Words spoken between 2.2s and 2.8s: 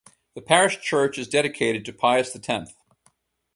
the Tenth.